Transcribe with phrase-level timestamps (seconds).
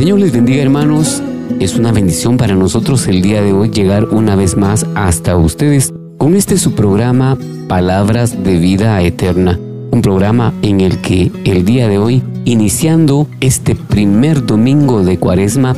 [0.00, 1.22] Señor les bendiga hermanos.
[1.60, 5.92] Es una bendición para nosotros el día de hoy llegar una vez más hasta ustedes
[6.16, 7.36] con este su programa
[7.68, 9.60] Palabras de Vida Eterna.
[9.90, 15.76] Un programa en el que el día de hoy, iniciando este primer domingo de Cuaresma,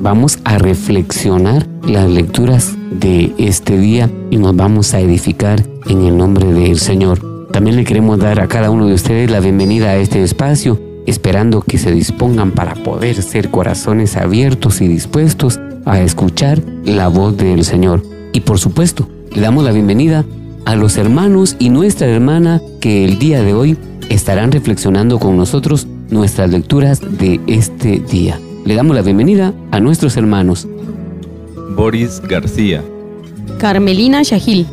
[0.00, 6.16] vamos a reflexionar las lecturas de este día y nos vamos a edificar en el
[6.16, 7.20] nombre del Señor.
[7.52, 11.62] También le queremos dar a cada uno de ustedes la bienvenida a este espacio esperando
[11.62, 17.64] que se dispongan para poder ser corazones abiertos y dispuestos a escuchar la voz del
[17.64, 18.02] Señor.
[18.32, 20.24] Y por supuesto, le damos la bienvenida
[20.64, 23.76] a los hermanos y nuestra hermana que el día de hoy
[24.08, 28.38] estarán reflexionando con nosotros nuestras lecturas de este día.
[28.64, 30.68] Le damos la bienvenida a nuestros hermanos.
[31.74, 32.82] Boris García.
[33.58, 34.66] Carmelina Shahil.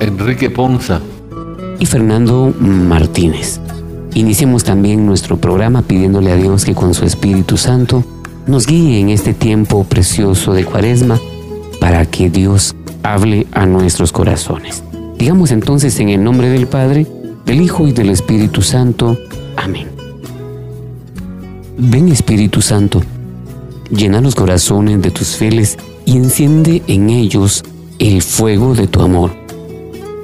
[0.00, 1.00] Enrique Ponza.
[1.78, 3.60] Y Fernando Martínez.
[4.14, 8.04] Iniciemos también nuestro programa pidiéndole a Dios que con su Espíritu Santo
[8.46, 11.20] nos guíe en este tiempo precioso de Cuaresma
[11.80, 14.82] para que Dios hable a nuestros corazones.
[15.18, 17.06] Digamos entonces en el nombre del Padre,
[17.46, 19.16] del Hijo y del Espíritu Santo.
[19.56, 19.88] Amén.
[21.78, 23.02] Ven Espíritu Santo,
[23.90, 27.64] llena los corazones de tus fieles y enciende en ellos
[27.98, 29.30] el fuego de tu amor.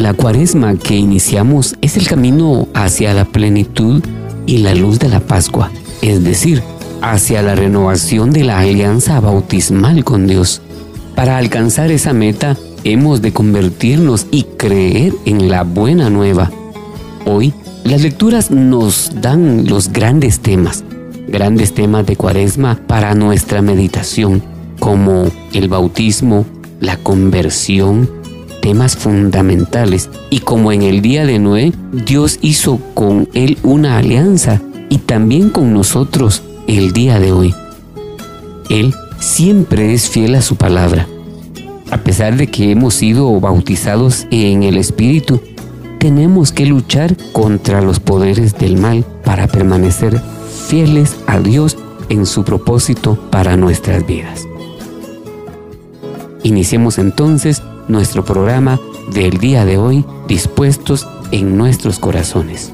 [0.00, 4.02] La cuaresma que iniciamos es el camino hacia la plenitud
[4.46, 6.62] y la luz de la Pascua, es decir,
[7.02, 10.62] hacia la renovación de la alianza bautismal con Dios.
[11.14, 16.50] Para alcanzar esa meta hemos de convertirnos y creer en la buena nueva.
[17.26, 17.52] Hoy
[17.84, 20.82] las lecturas nos dan los grandes temas,
[21.28, 24.42] grandes temas de cuaresma para nuestra meditación,
[24.78, 26.46] como el bautismo,
[26.80, 28.19] la conversión,
[28.60, 34.60] temas fundamentales y como en el día de Noé, Dios hizo con él una alianza
[34.88, 37.54] y también con nosotros el día de hoy.
[38.68, 41.06] Él siempre es fiel a su palabra.
[41.90, 45.40] A pesar de que hemos sido bautizados en el Espíritu,
[45.98, 50.20] tenemos que luchar contra los poderes del mal para permanecer
[50.68, 51.76] fieles a Dios
[52.08, 54.46] en su propósito para nuestras vidas.
[56.42, 58.80] Iniciemos entonces nuestro programa
[59.12, 62.72] del día de hoy dispuestos en nuestros corazones.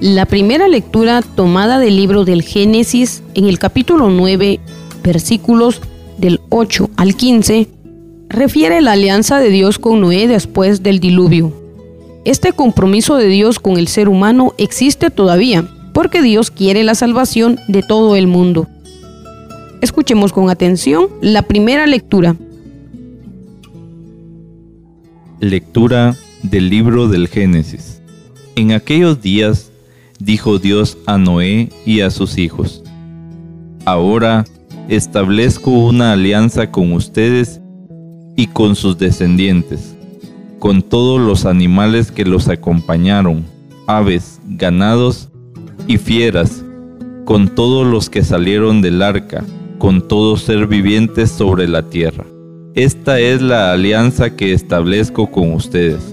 [0.00, 4.60] La primera lectura tomada del libro del Génesis en el capítulo 9,
[5.02, 5.80] versículos
[6.18, 7.68] del 8 al 15,
[8.28, 11.65] refiere la alianza de Dios con Noé después del diluvio.
[12.26, 17.60] Este compromiso de Dios con el ser humano existe todavía, porque Dios quiere la salvación
[17.68, 18.66] de todo el mundo.
[19.80, 22.34] Escuchemos con atención la primera lectura.
[25.38, 28.02] Lectura del libro del Génesis.
[28.56, 29.70] En aquellos días
[30.18, 32.82] dijo Dios a Noé y a sus hijos,
[33.84, 34.44] Ahora
[34.88, 37.60] establezco una alianza con ustedes
[38.34, 39.95] y con sus descendientes
[40.66, 43.44] con todos los animales que los acompañaron,
[43.86, 45.28] aves, ganados
[45.86, 46.64] y fieras,
[47.24, 49.44] con todos los que salieron del arca,
[49.78, 52.24] con todo ser viviente sobre la tierra.
[52.74, 56.12] esta es la alianza que establezco con ustedes.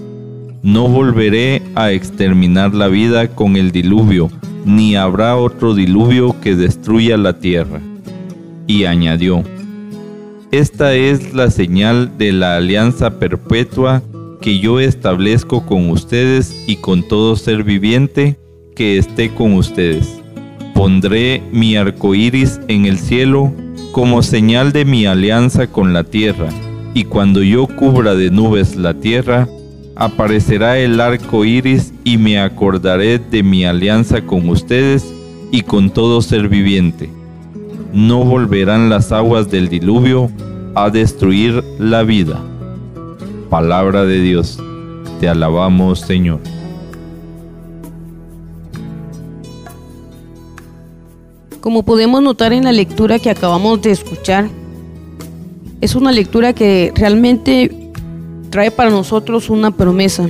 [0.62, 4.30] No volveré a exterminar la vida con el diluvio,
[4.64, 7.80] ni habrá otro diluvio que destruya la tierra.
[8.68, 9.42] Y añadió,
[10.52, 14.00] Esta es la señal de la alianza perpetua
[14.44, 18.36] que yo establezco con ustedes y con todo ser viviente
[18.76, 20.20] que esté con ustedes.
[20.74, 23.50] Pondré mi arco iris en el cielo
[23.92, 26.50] como señal de mi alianza con la tierra,
[26.92, 29.48] y cuando yo cubra de nubes la tierra,
[29.96, 35.10] aparecerá el arco iris y me acordaré de mi alianza con ustedes
[35.52, 37.08] y con todo ser viviente.
[37.94, 40.30] No volverán las aguas del diluvio
[40.74, 42.42] a destruir la vida.
[43.54, 44.58] Palabra de Dios.
[45.20, 46.40] Te alabamos, Señor.
[51.60, 54.48] Como podemos notar en la lectura que acabamos de escuchar,
[55.80, 57.92] es una lectura que realmente
[58.50, 60.26] trae para nosotros una promesa.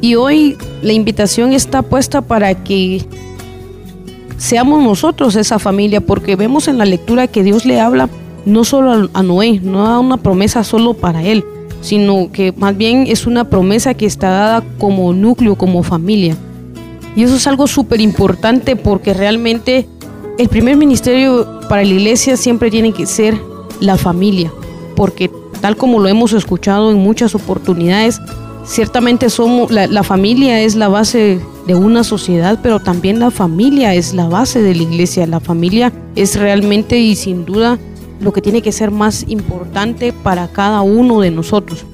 [0.00, 3.04] Y hoy la invitación está puesta para que
[4.38, 8.08] seamos nosotros esa familia, porque vemos en la lectura que Dios le habla
[8.44, 11.44] no solo a Noé, no da una promesa solo para él,
[11.80, 16.36] sino que más bien es una promesa que está dada como núcleo, como familia.
[17.16, 19.86] Y eso es algo súper importante porque realmente
[20.38, 23.38] el primer ministerio para la iglesia siempre tiene que ser
[23.80, 24.52] la familia,
[24.96, 25.30] porque
[25.60, 28.20] tal como lo hemos escuchado en muchas oportunidades,
[28.64, 34.14] ciertamente somos la, familia es la base de una sociedad, pero también la familia es
[34.14, 35.26] la base de la iglesia.
[35.26, 37.78] La familia es realmente y sin duda
[38.20, 41.84] lo que tiene que ser más importante para cada uno de nosotros.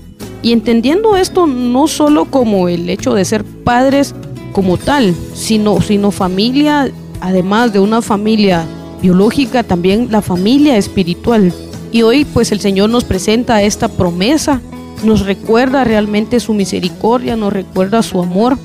[0.42, 4.14] Y entendiendo esto no solo como el hecho de ser padres
[4.52, 6.90] como tal, sino, sino familia
[7.20, 8.64] además de una familia
[9.00, 11.52] biológica, también la familia espiritual.
[11.92, 14.60] Y hoy pues el Señor nos presenta esta promesa,
[15.04, 18.58] nos recuerda realmente su misericordia, nos recuerda su amor,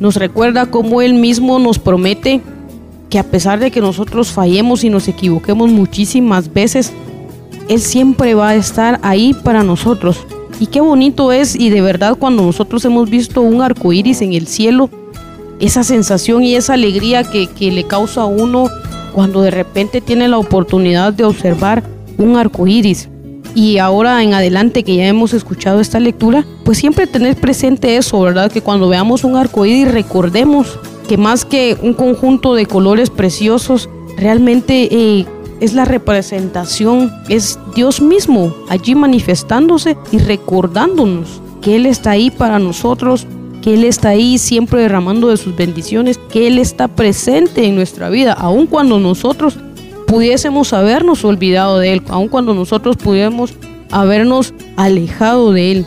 [0.00, 2.40] nos recuerda cómo Él mismo nos promete
[3.14, 6.92] que a pesar de que nosotros fallemos y nos equivoquemos muchísimas veces,
[7.68, 10.26] Él siempre va a estar ahí para nosotros.
[10.58, 14.32] Y qué bonito es, y de verdad cuando nosotros hemos visto un arco iris en
[14.32, 14.90] el cielo,
[15.60, 18.68] esa sensación y esa alegría que, le causa a uno
[19.14, 21.84] cuando de repente tiene la oportunidad de observar
[22.18, 23.08] un arco iris.
[23.54, 28.20] Y ahora en adelante que ya hemos escuchado esta lectura, pues siempre tener presente eso,
[28.20, 28.50] ¿verdad?
[28.50, 33.88] Que cuando veamos un arco iris recordemos que más que un conjunto de colores preciosos,
[34.16, 35.26] realmente eh,
[35.60, 42.58] es la representación, es Dios mismo allí manifestándose y recordándonos que Él está ahí para
[42.58, 43.26] nosotros
[43.64, 48.10] que Él está ahí siempre derramando de sus bendiciones, que Él está presente en nuestra
[48.10, 49.56] vida, aun cuando nosotros
[50.06, 53.54] pudiésemos habernos olvidado de Él, aun cuando nosotros pudiésemos
[53.90, 55.86] habernos alejado de Él.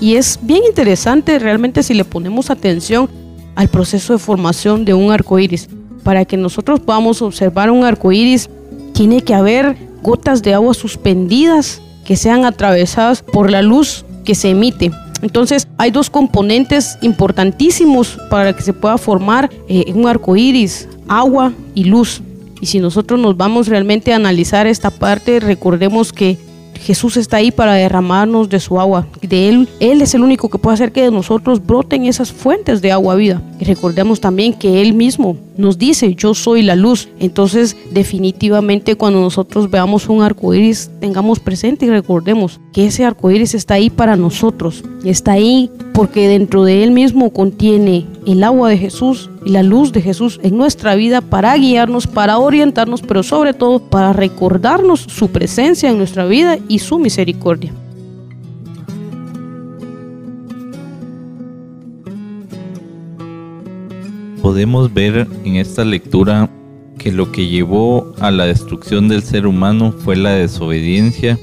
[0.00, 3.10] Y es bien interesante realmente si le ponemos atención
[3.54, 5.68] al proceso de formación de un arco iris.
[6.02, 8.48] Para que nosotros podamos observar un arco iris,
[8.92, 14.50] tiene que haber gotas de agua suspendidas que sean atravesadas por la luz que se
[14.50, 14.90] emite.
[15.22, 21.52] Entonces, hay dos componentes importantísimos para que se pueda formar eh, un arco iris: agua
[21.74, 22.22] y luz.
[22.60, 26.38] Y si nosotros nos vamos realmente a analizar esta parte, recordemos que
[26.80, 29.06] Jesús está ahí para derramarnos de su agua.
[29.20, 32.80] De Él, Él es el único que puede hacer que de nosotros broten esas fuentes
[32.80, 33.42] de agua vida.
[33.64, 37.08] Recordemos también que Él mismo nos dice, yo soy la luz.
[37.18, 43.30] Entonces, definitivamente cuando nosotros veamos un arco iris, tengamos presente y recordemos que ese arco
[43.30, 44.82] iris está ahí para nosotros.
[45.04, 49.92] Está ahí porque dentro de Él mismo contiene el agua de Jesús y la luz
[49.92, 55.28] de Jesús en nuestra vida para guiarnos, para orientarnos, pero sobre todo para recordarnos su
[55.28, 57.72] presencia en nuestra vida y su misericordia.
[64.42, 66.50] Podemos ver en esta lectura
[66.98, 71.38] que lo que llevó a la destrucción del ser humano fue la desobediencia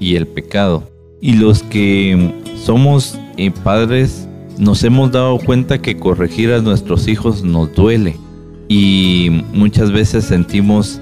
[0.00, 0.82] y el pecado.
[1.20, 4.28] Y los que somos eh, padres
[4.58, 8.16] nos hemos dado cuenta que corregir a nuestros hijos nos duele
[8.68, 11.00] y muchas veces sentimos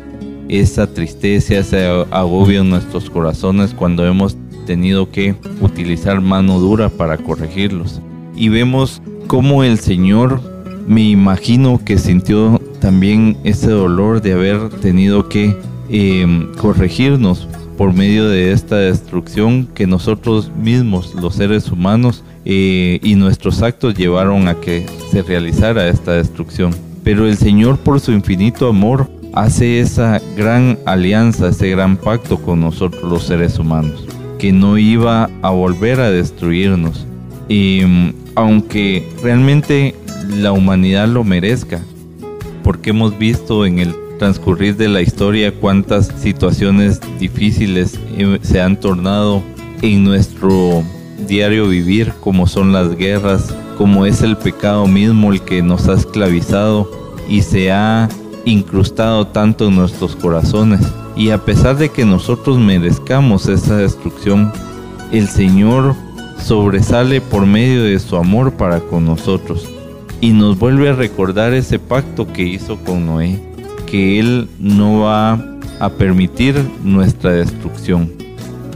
[0.48, 4.36] esa tristeza, ese agobio en nuestros corazones cuando hemos
[4.66, 8.00] tenido que utilizar mano dura para corregirlos.
[8.36, 10.40] Y vemos cómo el Señor,
[10.86, 15.56] me imagino que sintió también ese dolor de haber tenido que
[15.88, 23.16] em, corregirnos por medio de esta destrucción que nosotros mismos, los seres humanos, eh, y
[23.16, 26.74] nuestros actos llevaron a que se realizara esta destrucción.
[27.04, 32.60] Pero el Señor por su infinito amor hace esa gran alianza, ese gran pacto con
[32.60, 34.06] nosotros los seres humanos.
[34.38, 37.06] que no iba a volver a destruirnos.
[37.48, 39.94] Y mm, aunque realmente
[40.28, 41.80] la humanidad lo merezca,
[42.62, 48.80] porque hemos visto en el transcurrir de la historia cuántas situaciones difíciles eh, se han
[48.80, 49.42] tornado
[49.82, 50.82] en nuestro
[51.26, 55.94] diario vivir, como son las guerras, como es el pecado mismo el que nos ha
[55.94, 56.90] esclavizado
[57.28, 58.08] y se ha
[58.44, 60.80] incrustado tanto en nuestros corazones.
[61.16, 64.52] Y a pesar de que nosotros merezcamos esa destrucción,
[65.12, 65.94] el Señor
[66.42, 69.75] sobresale por medio de su amor para con nosotros
[70.20, 73.38] y nos vuelve a recordar ese pacto que hizo con Noé,
[73.86, 75.32] que Él no va
[75.78, 78.12] a permitir nuestra destrucción.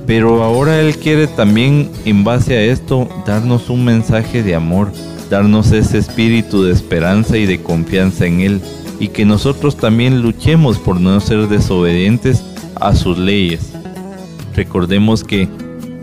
[0.07, 4.93] Pero ahora Él quiere también, en base a esto, darnos un mensaje de amor,
[5.31, 8.61] darnos ese espíritu de esperanza y de confianza en Él,
[8.99, 12.45] y que nosotros también luchemos por no ser desobedientes
[12.75, 13.73] a sus leyes.
[14.55, 15.49] Recordemos que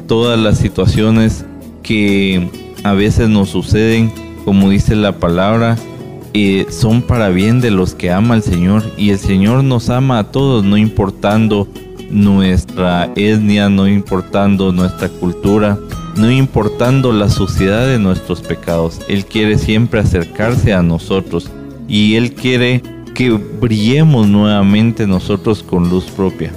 [0.07, 1.45] todas las situaciones
[1.83, 2.49] que
[2.83, 4.11] a veces nos suceden
[4.47, 5.75] como dice la palabra,
[6.33, 8.81] eh, son para bien de los que ama al Señor.
[8.95, 11.67] Y el Señor nos ama a todos, no importando
[12.09, 15.77] nuestra etnia, no importando nuestra cultura,
[16.15, 19.01] no importando la suciedad de nuestros pecados.
[19.09, 21.51] Él quiere siempre acercarse a nosotros
[21.89, 22.81] y Él quiere
[23.15, 26.53] que brillemos nuevamente nosotros con luz propia.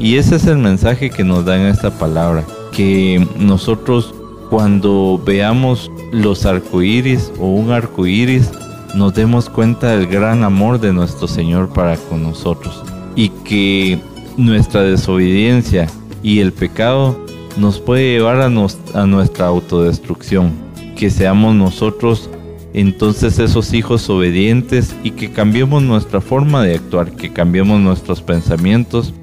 [0.00, 4.14] Y ese es el mensaje que nos da en esta palabra, que nosotros
[4.54, 8.52] cuando veamos los arcoíris o un arcoíris,
[8.94, 12.84] nos demos cuenta del gran amor de nuestro Señor para con nosotros
[13.16, 13.98] y que
[14.36, 15.88] nuestra desobediencia
[16.22, 17.18] y el pecado
[17.56, 20.52] nos puede llevar a, a nuestra autodestrucción.
[20.94, 22.30] Que seamos nosotros
[22.74, 29.14] entonces esos hijos obedientes y que cambiemos nuestra forma de actuar, que cambiemos nuestros pensamientos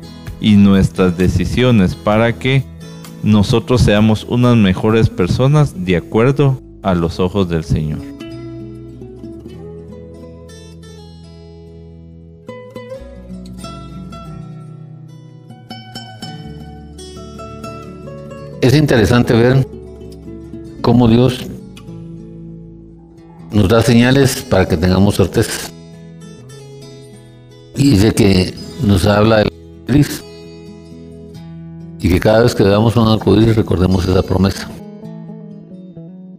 [0.41, 2.69] y nuestras decisiones para que
[3.23, 7.99] nosotros seamos unas mejores personas de acuerdo a los ojos del Señor.
[18.61, 19.67] Es interesante ver
[20.81, 21.47] cómo Dios
[23.51, 25.71] nos da señales para que tengamos certeza.
[27.75, 29.51] Y dice que nos habla de
[29.87, 30.30] Cristo
[32.11, 34.67] que cada vez que veamos un arcoíris recordemos esa promesa.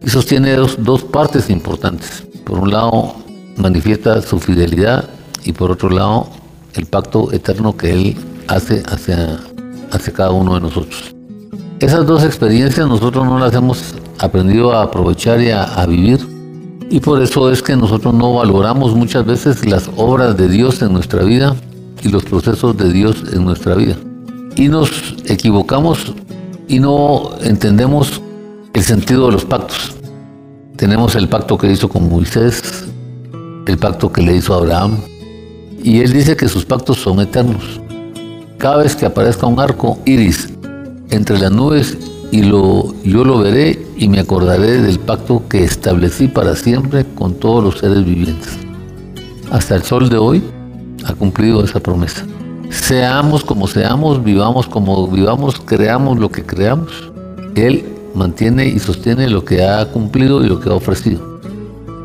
[0.03, 2.27] Y sostiene dos, partes importantes.
[2.45, 3.15] Por un lado,
[3.57, 5.09] manifiesta su fidelidad
[5.43, 6.27] y por otro lado,
[6.75, 9.39] el pacto eterno que Él hace hacia,
[9.91, 11.15] hacia cada uno de nosotros.
[11.79, 16.19] Esas dos experiencias nosotros no las hemos aprendido a aprovechar y a vivir
[16.91, 20.93] y por eso es que nosotros no valoramos muchas veces las obras de Dios en
[20.93, 21.55] nuestra vida
[22.03, 23.95] y los procesos de Dios en nuestra vida
[24.55, 26.13] y nos equivocamos
[26.67, 28.21] y no entendemos
[28.73, 29.95] el sentido de los pactos.
[30.75, 32.85] Tenemos el pacto que hizo con Moisés,
[33.67, 34.97] el pacto que le hizo Abraham,
[35.81, 37.81] y él dice que sus pactos son eternos.
[38.57, 40.49] Cada vez que aparezca un arco iris
[41.09, 41.97] entre las nubes
[42.31, 47.35] y lo, yo lo veré y me acordaré del pacto que establecí para siempre con
[47.35, 48.57] todos los seres vivientes.
[49.51, 50.43] Hasta el sol de hoy
[51.05, 52.25] ha cumplido esa promesa
[52.73, 57.11] seamos como seamos, vivamos como vivamos, creamos lo que creamos,
[57.55, 61.39] Él mantiene y sostiene lo que ha cumplido y lo que ha ofrecido.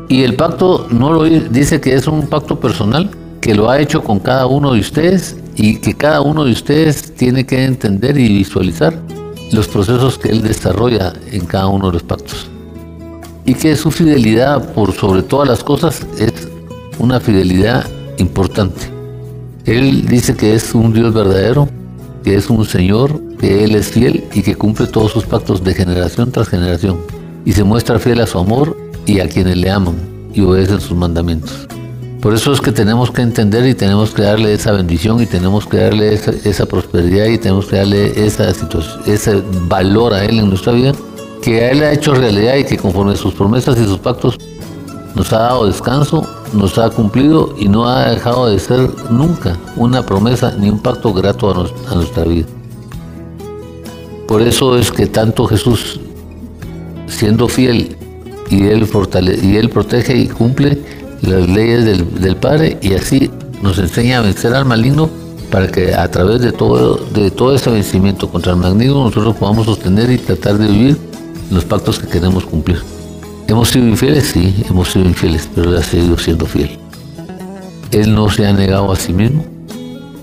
[0.07, 3.09] Y el pacto no lo dice que es un pacto personal,
[3.41, 7.13] que lo ha hecho con cada uno de ustedes y que cada uno de ustedes
[7.15, 8.93] tiene que entender y visualizar
[9.51, 12.47] los procesos que Él desarrolla en cada uno de los pactos.
[13.45, 16.47] Y que su fidelidad por sobre todas las cosas es
[16.99, 18.98] una fidelidad importante
[19.77, 21.69] él dice que es un Dios verdadero,
[22.23, 25.73] que es un Señor, que Él es fiel y que cumple todos sus pactos de
[25.73, 26.97] generación tras generación.
[27.45, 29.95] Y se muestra fiel a su amor y a quienes le aman
[30.33, 31.67] y obedecen sus mandamientos.
[32.21, 35.65] Por eso es que tenemos que entender y tenemos que darle esa bendición y tenemos
[35.65, 40.93] que darle esa, prosperidad y tenemos que darle ese valor a Él en nuestra vida,
[41.41, 44.37] que a Él ha hecho realidad y que conforme a sus promesas y sus pactos
[45.15, 50.03] nos ha dado descanso, nos ha cumplido y no ha dejado de ser nunca una
[50.03, 52.47] promesa ni un pacto grato a, nuestra vida.
[54.27, 55.99] Por eso es que tanto Jesús,
[57.07, 57.97] siendo fiel
[58.49, 58.87] y él,
[59.43, 60.81] y él protege y cumple
[61.21, 63.29] las leyes del, Padre y así
[63.61, 65.09] nos enseña a vencer al maligno
[65.51, 69.65] para que a través de todo, de todo ese vencimiento contra el maligno nosotros podamos
[69.65, 70.97] sostener y tratar de vivir
[71.51, 72.98] los pactos que queremos cumplir.
[73.49, 74.27] ¿Hemos sido infieles?
[74.27, 76.77] Sí, hemos sido infieles, pero Él ha seguido siendo fiel.
[77.89, 79.43] Él no se ha negado a sí mismo.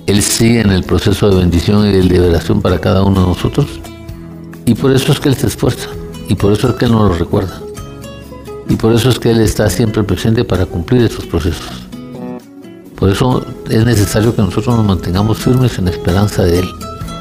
[0.07, 3.67] Él sigue en el proceso de bendición y de liberación para cada uno de nosotros.
[4.65, 5.89] Y por eso es que Él se esfuerza.
[6.29, 7.61] Y por eso es que Él nos lo recuerda.
[8.69, 11.67] Y por eso es que Él está siempre presente para cumplir esos procesos.
[12.95, 16.69] Por eso es necesario que nosotros nos mantengamos firmes en la esperanza de Él,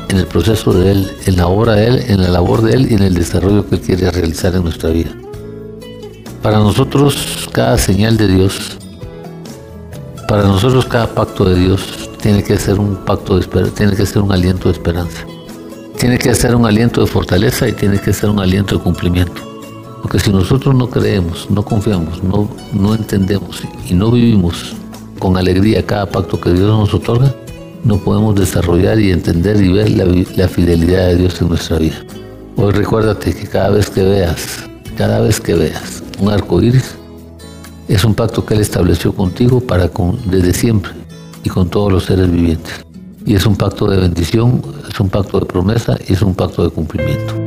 [0.10, 2.92] en el proceso de Él, en la obra de Él, en la labor de Él
[2.92, 5.10] y en el desarrollo que Él quiere realizar en nuestra vida.
[6.46, 8.78] Para nosotros cada señal de Dios,
[10.28, 14.06] para nosotros cada pacto de Dios tiene que ser un pacto de esperanza, tiene que
[14.06, 15.26] ser un aliento de esperanza.
[15.98, 19.42] Tiene que ser un aliento de fortaleza y tiene que ser un aliento de cumplimiento.
[20.04, 24.76] Porque si nosotros no creemos, no confiamos, no, no entendemos y no vivimos
[25.18, 27.34] con alegría cada pacto que Dios nos otorga,
[27.84, 32.06] no podemos desarrollar y entender y ver la, la fidelidad de Dios en nuestra vida.
[32.56, 34.60] Hoy recuérdate que cada vez que veas,
[34.96, 36.96] cada vez que veas un arco iris,
[37.88, 39.90] es un pacto que Él estableció contigo para
[40.26, 40.92] desde siempre
[41.44, 42.86] y con todos los seres vivientes.
[43.26, 46.64] Y es un pacto de bendición, es un pacto de promesa y es un pacto
[46.64, 47.45] de cumplimiento.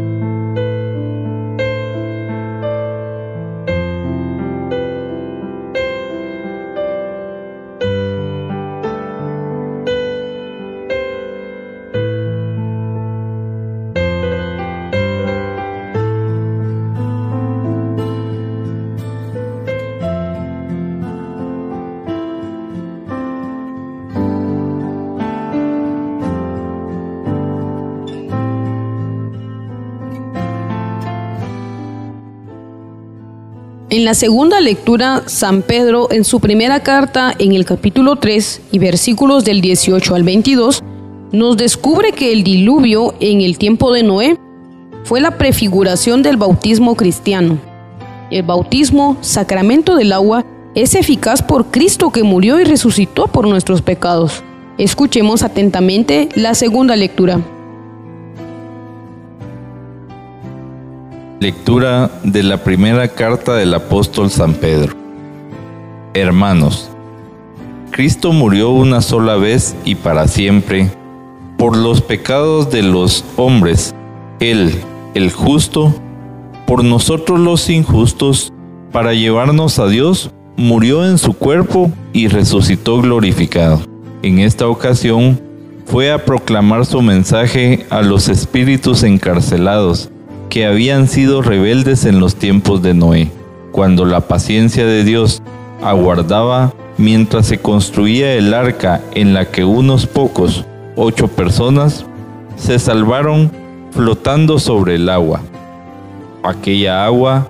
[34.08, 39.44] La segunda lectura, San Pedro, en su primera carta, en el capítulo 3 y versículos
[39.44, 40.82] del 18 al 22,
[41.30, 44.38] nos descubre que el diluvio en el tiempo de Noé
[45.04, 47.58] fue la prefiguración del bautismo cristiano.
[48.30, 50.42] El bautismo, sacramento del agua,
[50.74, 54.42] es eficaz por Cristo que murió y resucitó por nuestros pecados.
[54.78, 57.42] Escuchemos atentamente la segunda lectura.
[61.40, 64.96] Lectura de la primera carta del apóstol San Pedro.
[66.12, 66.90] Hermanos,
[67.92, 70.90] Cristo murió una sola vez y para siempre
[71.56, 73.94] por los pecados de los hombres,
[74.40, 74.80] Él,
[75.14, 75.94] el justo,
[76.66, 78.52] por nosotros los injustos,
[78.90, 83.80] para llevarnos a Dios, murió en su cuerpo y resucitó glorificado.
[84.22, 85.40] En esta ocasión
[85.86, 90.10] fue a proclamar su mensaje a los espíritus encarcelados,
[90.48, 93.30] que habían sido rebeldes en los tiempos de Noé,
[93.72, 95.42] cuando la paciencia de Dios
[95.82, 100.64] aguardaba mientras se construía el arca en la que unos pocos,
[100.96, 102.04] ocho personas,
[102.56, 103.50] se salvaron
[103.92, 105.40] flotando sobre el agua.
[106.42, 107.48] Aquella agua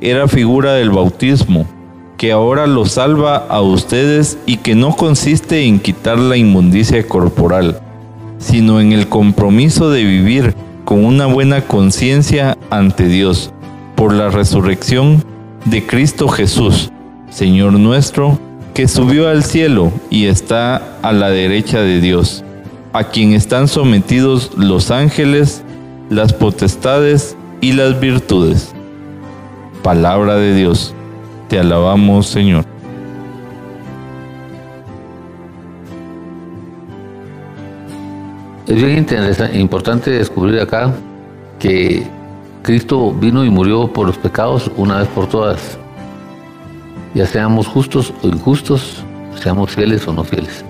[0.00, 1.66] era figura del bautismo,
[2.16, 7.80] que ahora los salva a ustedes y que no consiste en quitar la inmundicia corporal,
[8.38, 10.54] sino en el compromiso de vivir
[10.88, 13.52] con una buena conciencia ante Dios
[13.94, 15.22] por la resurrección
[15.66, 16.90] de Cristo Jesús,
[17.28, 18.38] Señor nuestro,
[18.72, 22.42] que subió al cielo y está a la derecha de Dios,
[22.94, 25.62] a quien están sometidos los ángeles,
[26.08, 28.72] las potestades y las virtudes.
[29.82, 30.94] Palabra de Dios,
[31.48, 32.64] te alabamos Señor.
[38.68, 40.92] Es bien interesante, importante descubrir acá
[41.58, 42.06] que
[42.62, 45.78] Cristo vino y murió por los pecados una vez por todas.
[47.14, 49.02] Ya seamos justos o injustos,
[49.40, 50.66] seamos fieles o no fieles.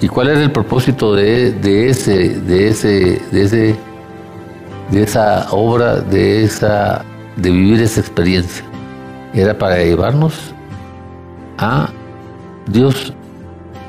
[0.00, 3.76] ¿Y cuál era el propósito de, de ese, de ese, de ese,
[4.90, 7.04] de esa obra, de esa,
[7.36, 8.64] de vivir esa experiencia?
[9.34, 10.54] Era para llevarnos
[11.58, 11.90] a
[12.66, 13.12] Dios,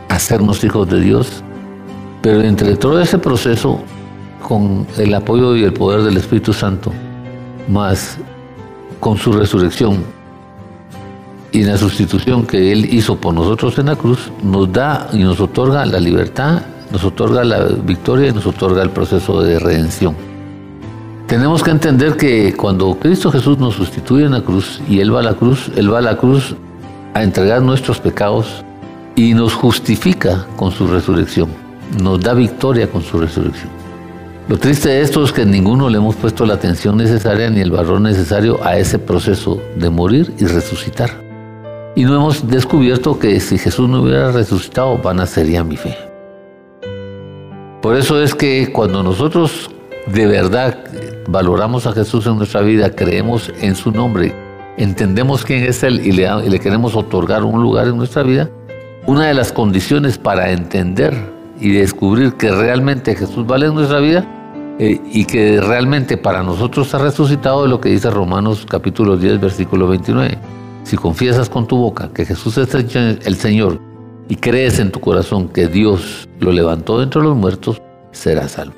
[0.09, 1.45] a sernos hijos de Dios,
[2.21, 3.79] pero entre todo ese proceso,
[4.47, 6.91] con el apoyo y el poder del Espíritu Santo,
[7.67, 8.17] más
[8.99, 10.03] con su resurrección
[11.51, 15.39] y la sustitución que Él hizo por nosotros en la cruz, nos da y nos
[15.39, 20.15] otorga la libertad, nos otorga la victoria y nos otorga el proceso de redención.
[21.27, 25.21] Tenemos que entender que cuando Cristo Jesús nos sustituye en la cruz y Él va
[25.21, 26.55] a la cruz, Él va a la cruz
[27.13, 28.63] a entregar nuestros pecados
[29.15, 33.69] y nos justifica con su resurrección nos da victoria con su resurrección.
[34.47, 37.71] Lo triste de esto es que ninguno le hemos puesto la atención necesaria ni el
[37.71, 41.09] valor necesario a ese proceso de morir y resucitar.
[41.95, 45.95] Y no hemos descubierto que si Jesús no hubiera resucitado, vana sería mi fe.
[47.81, 49.69] Por eso es que cuando nosotros
[50.07, 50.77] de verdad
[51.27, 54.33] valoramos a Jesús en nuestra vida, creemos en su nombre,
[54.77, 58.49] entendemos quién es Él y le, y le queremos otorgar un lugar en nuestra vida,
[59.05, 64.25] una de las condiciones para entender y descubrir que realmente Jesús vale en nuestra vida
[64.79, 69.87] eh, y que realmente para nosotros ha resucitado lo que dice Romanos capítulo 10, versículo
[69.87, 70.37] 29.
[70.83, 73.79] Si confiesas con tu boca que Jesús es el Señor
[74.27, 77.79] y crees en tu corazón que Dios lo levantó de entre los muertos,
[78.11, 78.73] serás salvo.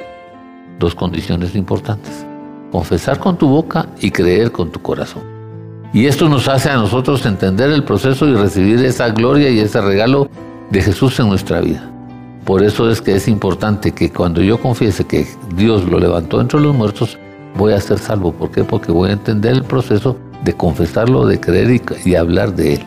[0.78, 2.26] Dos condiciones importantes.
[2.72, 5.24] Confesar con tu boca y creer con tu corazón.
[5.94, 9.80] Y esto nos hace a nosotros entender el proceso y recibir esa gloria y ese
[9.80, 10.28] regalo
[10.70, 11.93] de Jesús en nuestra vida.
[12.46, 15.26] Por eso es que es importante que cuando yo confiese que
[15.56, 17.18] Dios lo levantó entre los muertos,
[17.58, 18.34] voy a ser salvo.
[18.34, 18.66] ¿Por qué?
[18.66, 22.80] Porque voy a entender el proceso de confesarlo, de creer y, hablar de él.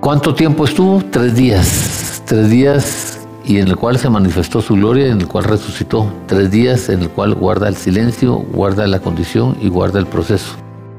[0.00, 1.02] ¿Cuánto tiempo estuvo?
[1.10, 2.22] Tres días.
[2.24, 6.12] Tres días y en el cual se manifestó su gloria, en el cual resucitó.
[6.26, 10.52] Tres días en el cual guarda el silencio, guarda la condición y guarda el proceso.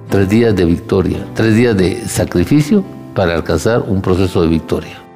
[0.09, 1.25] Tres días de victoria.
[1.33, 2.83] Tres días de sacrificio
[3.15, 5.06] para alcanzar un proceso de victoria.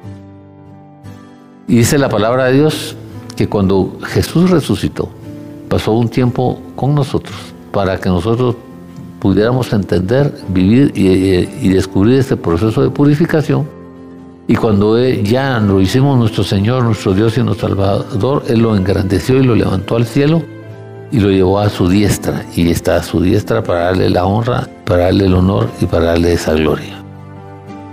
[1.72, 2.94] Y dice la palabra de Dios
[3.34, 5.08] que cuando Jesús resucitó,
[5.70, 7.34] pasó un tiempo con nosotros
[7.72, 8.56] para que nosotros
[9.20, 13.66] pudiéramos entender, vivir y, descubrir este proceso de purificación.
[14.46, 19.38] Y cuando ya lo hicimos nuestro Señor, nuestro Dios y nuestro Salvador, Él lo engrandeció
[19.38, 20.42] y lo levantó al cielo
[21.10, 22.44] y lo llevó a su diestra.
[22.54, 26.04] Y está a su diestra para darle la honra, para darle el honor y para
[26.08, 26.91] darle esa gloria.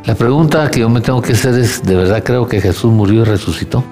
[0.10, 3.22] La pregunta que yo me tengo que hacer es, ¿de verdad creo que Jesús murió
[3.22, 3.84] y resucitó?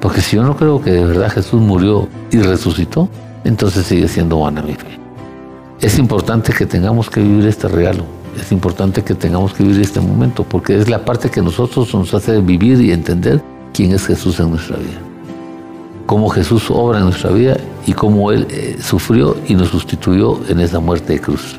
[0.00, 3.08] Porque si yo no creo que de verdad Jesús murió y resucitó,
[3.42, 5.00] entonces sigue siendo vana mi fe.
[5.80, 8.04] Es importante que tengamos que vivir este regalo,
[8.40, 12.14] es importante que tengamos que vivir este momento, porque es la parte que nosotros nos
[12.14, 13.42] hace vivir y entender
[13.74, 15.00] quién es Jesús en nuestra vida.
[16.06, 20.60] Cómo Jesús obra en nuestra vida y cómo Él eh, sufrió y nos sustituyó en
[20.60, 21.58] esa muerte de cruz.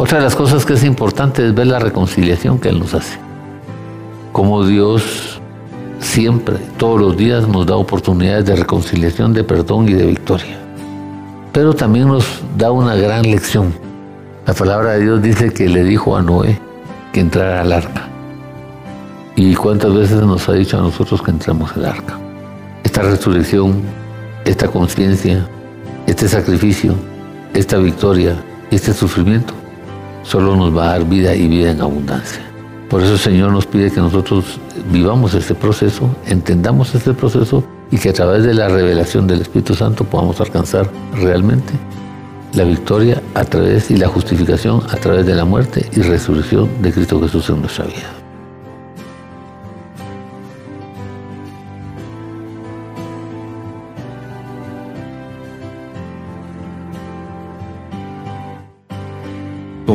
[0.00, 3.18] Otra de las cosas que es importante es ver la reconciliación que Él nos hace.
[4.30, 5.40] Como Dios
[5.98, 10.56] siempre, todos los días nos da oportunidades de reconciliación, de perdón y de victoria.
[11.52, 12.24] Pero también nos
[12.56, 13.74] da una gran lección.
[14.46, 16.60] La palabra de Dios dice que le dijo a Noé
[17.12, 18.08] que entrara al arca.
[19.34, 22.16] ¿Y cuántas veces nos ha dicho a nosotros que entramos al arca?
[22.84, 23.82] Esta resurrección,
[24.44, 25.44] esta conciencia,
[26.06, 26.94] este sacrificio,
[27.52, 28.36] esta victoria,
[28.70, 29.57] este sufrimiento
[30.28, 32.42] solo nos va a dar vida y vida en abundancia.
[32.90, 34.60] Por eso el Señor nos pide que nosotros
[34.92, 39.74] vivamos este proceso, entendamos este proceso y que a través de la revelación del Espíritu
[39.74, 41.72] Santo podamos alcanzar realmente
[42.52, 46.92] la victoria a través y la justificación a través de la muerte y resurrección de
[46.92, 48.17] Cristo Jesús en nuestra vida.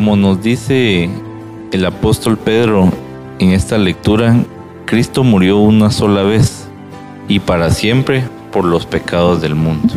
[0.03, 1.09] Como nos dice
[1.71, 2.91] el apóstol Pedro
[3.39, 4.35] en esta lectura,
[4.85, 6.67] Cristo murió una sola vez
[7.29, 9.93] y para siempre por los pecados del mundo.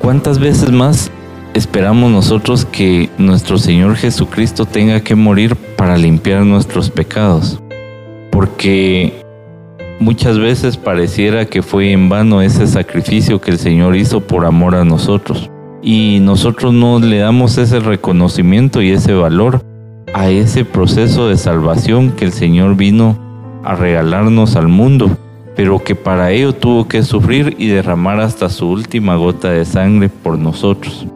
[0.00, 1.12] ¿Cuántas veces más
[1.54, 7.62] esperamos nosotros que nuestro Señor Jesucristo tenga que morir para limpiar nuestros pecados?
[8.32, 9.22] Porque
[10.00, 14.74] muchas veces pareciera que fue en vano ese sacrificio que el Señor hizo por amor
[14.74, 15.52] a nosotros
[15.84, 19.62] y nosotros no le damos ese reconocimiento y ese valor
[20.14, 23.18] a ese proceso de salvación que el Señor vino
[23.62, 25.10] a regalarnos al mundo,
[25.54, 30.08] pero que para ello tuvo que sufrir y derramar hasta su última gota de sangre
[30.08, 31.06] por nosotros.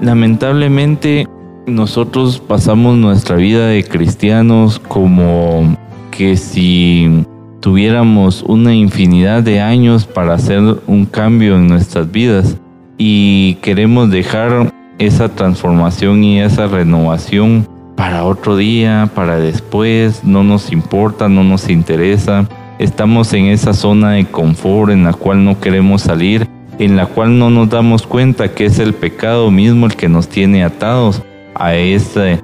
[0.00, 1.26] Lamentablemente,
[1.66, 5.76] nosotros pasamos nuestra vida de cristianos como
[6.12, 7.24] que si
[7.58, 12.56] tuviéramos una infinidad de años para hacer un cambio en nuestras vidas
[12.98, 20.72] y queremos dejar esa transformación y esa renovación para otro día, para después, no nos
[20.72, 22.48] importa, no nos interesa.
[22.78, 27.38] Estamos en esa zona de confort en la cual no queremos salir, en la cual
[27.38, 31.22] no nos damos cuenta que es el pecado mismo el que nos tiene atados
[31.54, 32.40] a, esa,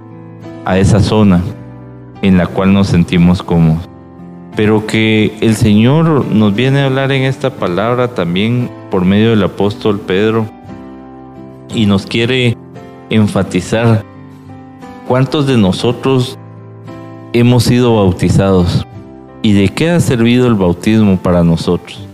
[0.65, 1.43] a esa zona
[2.23, 3.89] en la cual nos sentimos cómodos.
[4.55, 9.43] Pero que el Señor nos viene a hablar en esta palabra también por medio del
[9.43, 10.47] apóstol Pedro
[11.75, 12.57] y nos quiere
[13.11, 14.05] enfatizar
[15.07, 16.39] cuántos de nosotros
[17.33, 18.87] hemos sido bautizados
[19.43, 22.07] y de qué ha servido el bautismo para nosotros.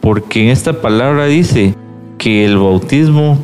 [0.00, 1.74] Porque en esta palabra dice
[2.18, 3.38] que el bautismo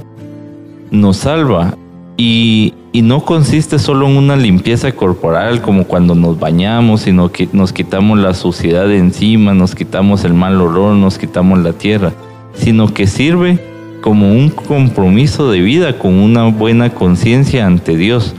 [0.91, 1.75] nos salva
[2.21, 7.73] y, no consiste solo en una limpieza corporal como cuando nos bañamos, sino que nos
[7.73, 12.13] quitamos la suciedad de encima, nos quitamos el mal olor, nos quitamos la tierra,
[12.53, 13.59] sino que sirve
[14.03, 18.35] como un compromiso de vida con una buena conciencia ante Dios,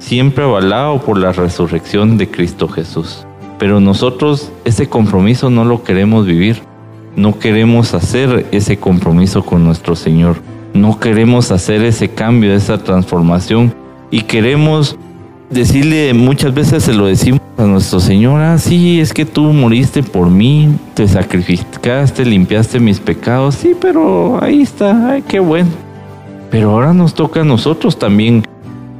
[0.00, 3.24] siempre avalado por la resurrección de Cristo Jesús.
[3.60, 6.62] Pero nosotros ese compromiso no lo queremos vivir.
[7.16, 10.36] no queremos hacer ese compromiso con nuestro Señor.
[10.78, 13.74] No queremos hacer ese cambio, esa transformación.
[14.10, 14.96] Y queremos
[15.50, 20.04] decirle, muchas veces se lo decimos a nuestro Señor, ah, sí, es que tú moriste
[20.04, 25.70] por mí, te sacrificaste, limpiaste mis pecados, sí, pero ahí está, ay, qué bueno.
[26.50, 28.44] Pero ahora nos toca a nosotros también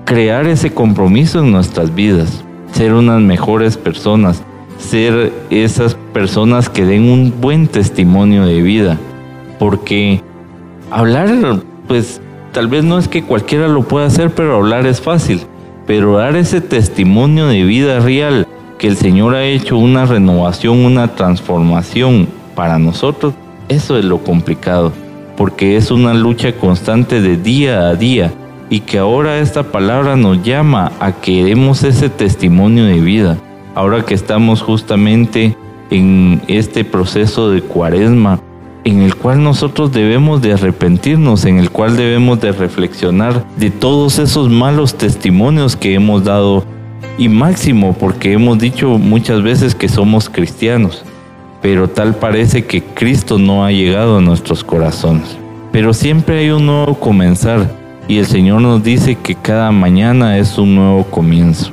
[0.05, 4.43] crear ese compromiso en nuestras vidas, ser unas mejores personas,
[4.79, 8.99] ser esas personas que den un buen testimonio de vida,
[9.61, 10.23] porque
[10.91, 11.29] hablar,
[11.89, 12.21] pues
[12.53, 15.41] tal vez no es que cualquiera lo pueda hacer, pero hablar es fácil
[15.89, 18.47] pero dar ese testimonio de vida real
[18.79, 23.33] que el Señor ha hecho una renovación, una transformación para nosotros,
[23.71, 24.93] eso es lo complicado,
[25.35, 28.31] porque es una lucha constante de día a día
[28.69, 33.39] y que ahora esta palabra nos llama a que demos ese testimonio de vida.
[33.75, 35.57] Ahora que estamos justamente
[35.89, 38.41] en este proceso de cuaresma,
[38.85, 44.19] en el cual nosotros debemos de arrepentirnos, en el cual debemos de reflexionar de todos
[44.19, 46.65] esos malos testimonios que hemos dado
[47.19, 51.05] y máximo porque hemos dicho muchas veces que somos cristianos,
[51.61, 55.37] pero tal parece que Cristo no ha llegado a nuestros corazones.
[55.73, 57.71] Pero siempre hay un nuevo comenzar
[58.07, 61.73] y el Señor nos dice que cada mañana es un nuevo comienzo,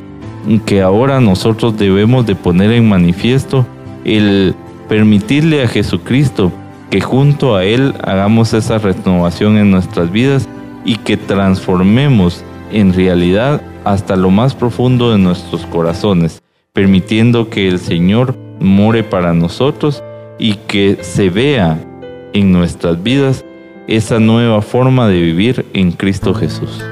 [0.66, 3.66] que ahora nosotros debemos de poner en manifiesto
[4.04, 4.54] el
[4.90, 6.52] permitirle a Jesucristo
[6.90, 10.48] que junto a Él hagamos esa renovación en nuestras vidas
[10.84, 16.42] y que transformemos en realidad hasta lo más profundo de nuestros corazones,
[16.74, 20.04] permitiendo que el Señor more para nosotros
[20.40, 21.80] y que se vea
[22.34, 23.46] en nuestras vidas
[23.88, 26.84] esa nueva forma de vivir en Cristo Jesús.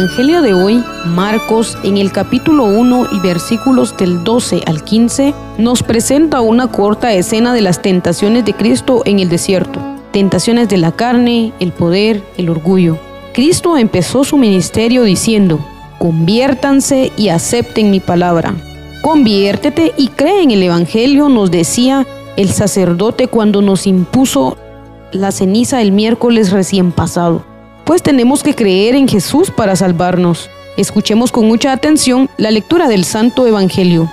[0.00, 5.82] Evangelio de hoy, Marcos, en el capítulo 1 y versículos del 12 al 15, nos
[5.82, 9.78] presenta una corta escena de las tentaciones de Cristo en el desierto.
[10.10, 12.96] Tentaciones de la carne, el poder, el orgullo.
[13.34, 15.60] Cristo empezó su ministerio diciendo,
[15.98, 18.54] conviértanse y acepten mi palabra.
[19.02, 22.06] Conviértete y cree en el Evangelio, nos decía
[22.38, 24.56] el sacerdote cuando nos impuso
[25.12, 27.49] la ceniza el miércoles recién pasado
[27.90, 30.48] pues tenemos que creer en Jesús para salvarnos.
[30.76, 34.08] Escuchemos con mucha atención la lectura del Santo Evangelio.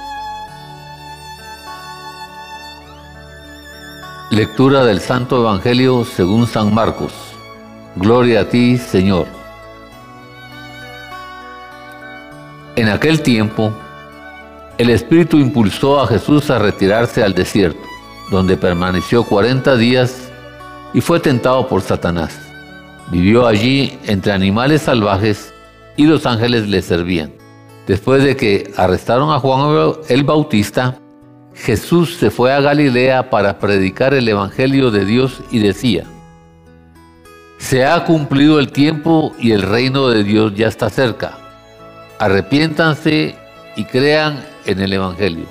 [4.32, 7.14] Lectura del Santo Evangelio según San Marcos.
[7.96, 9.28] Gloria a ti, Señor.
[12.76, 13.72] En aquel tiempo,
[14.80, 17.88] el Espíritu impulsó a Jesús a retirarse al desierto,
[18.32, 20.32] donde permaneció cuarenta días
[20.96, 22.47] y fue tentado por Satanás.
[23.10, 25.54] Vivió allí entre animales salvajes
[25.96, 27.34] y los ángeles le servían.
[27.88, 31.00] Después de que arrestaron a Juan el Bautista,
[31.56, 36.04] Jesús se fue a Galilea para predicar el Evangelio de Dios y decía,
[37.58, 41.38] Se ha cumplido el tiempo y el reino de Dios ya está cerca.
[42.20, 43.36] Arrepiéntanse
[43.76, 45.46] y crean en el Evangelio.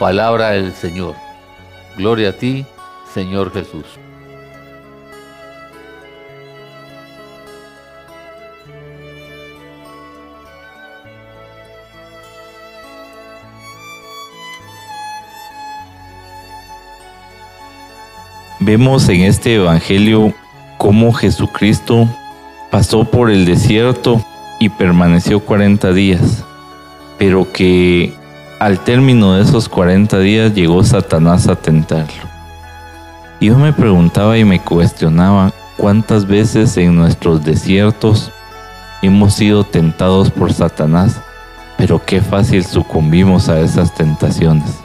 [0.00, 1.14] Palabra del Señor.
[1.96, 2.66] Gloria a ti,
[3.14, 3.86] Señor Jesús.
[18.66, 20.34] Vemos en este Evangelio
[20.76, 22.08] cómo Jesucristo
[22.72, 24.20] pasó por el desierto
[24.58, 26.44] y permaneció 40 días,
[27.16, 28.12] pero que
[28.58, 32.24] al término de esos 40 días llegó Satanás a tentarlo.
[33.40, 38.32] Yo me preguntaba y me cuestionaba cuántas veces en nuestros desiertos
[39.00, 41.20] hemos sido tentados por Satanás,
[41.78, 44.76] pero qué fácil sucumbimos a esas tentaciones.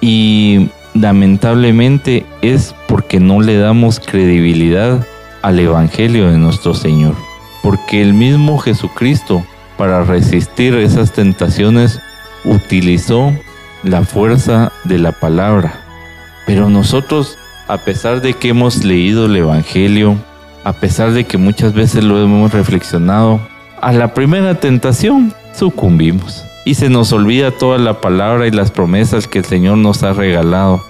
[0.00, 2.74] Y lamentablemente es
[3.20, 5.06] no le damos credibilidad
[5.42, 7.14] al Evangelio de nuestro Señor.
[7.62, 9.44] Porque el mismo Jesucristo,
[9.76, 12.00] para resistir esas tentaciones,
[12.44, 13.32] utilizó
[13.82, 15.80] la fuerza de la palabra.
[16.46, 20.16] Pero nosotros, a pesar de que hemos leído el Evangelio,
[20.64, 23.40] a pesar de que muchas veces lo hemos reflexionado,
[23.80, 29.28] a la primera tentación sucumbimos y se nos olvida toda la palabra y las promesas
[29.28, 30.82] que el Señor nos ha regalado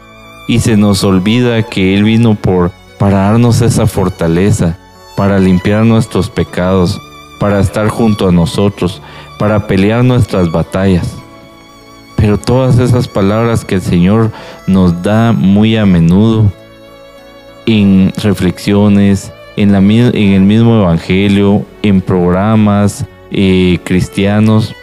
[0.46, 4.78] y se nos olvida que Él vino por para darnos esa fortaleza,
[5.16, 7.00] para limpiar nuestros pecados,
[7.38, 9.02] para estar junto a nosotros,
[9.38, 11.16] para pelear nuestras batallas.
[12.16, 14.30] Pero todas esas palabras que el Señor
[14.66, 16.50] nos da muy a menudo
[17.66, 24.74] en reflexiones, en, la, en el mismo Evangelio, en programas eh, cristianos,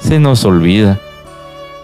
[0.00, 0.98] se nos olvida.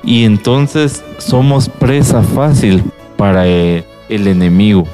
[0.02, 2.82] Y entonces somos presa fácil
[3.18, 4.86] para el, el enemigo,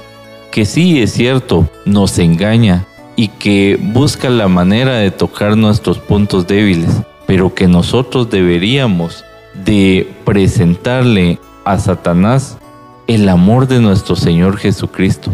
[0.51, 6.49] que sí es cierto, nos engaña y que busca la manera de tocar nuestros puntos
[6.49, 6.91] débiles,
[7.27, 9.25] pero que nosotros deberíamos
[9.65, 12.59] de presentarle a Satanás
[13.07, 15.33] el amor de nuestro Señor Jesucristo,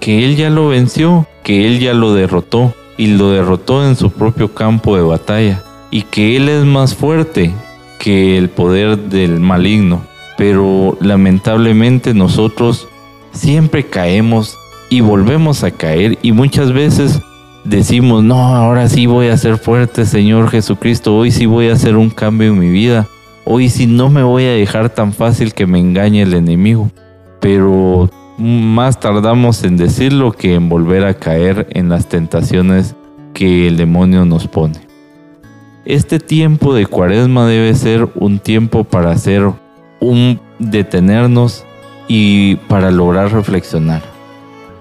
[0.00, 4.10] que Él ya lo venció, que Él ya lo derrotó y lo derrotó en su
[4.10, 7.52] propio campo de batalla, y que Él es más fuerte
[7.98, 10.02] que el poder del maligno.
[10.38, 12.88] Pero lamentablemente nosotros
[13.32, 14.56] siempre caemos
[14.88, 17.20] y volvemos a caer y muchas veces
[17.64, 21.96] decimos, no, ahora sí voy a ser fuerte, Señor Jesucristo, hoy sí voy a hacer
[21.96, 23.08] un cambio en mi vida,
[23.44, 26.90] hoy sí no me voy a dejar tan fácil que me engañe el enemigo.
[27.40, 32.94] Pero más tardamos en decirlo que en volver a caer en las tentaciones
[33.34, 34.78] que el demonio nos pone.
[35.84, 39.50] Este tiempo de cuaresma debe ser un tiempo para hacer
[40.00, 41.64] un detenernos
[42.08, 44.02] y para lograr reflexionar,